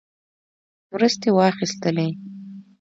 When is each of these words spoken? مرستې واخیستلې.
مرستې 0.91 1.29
واخیستلې. 1.37 2.07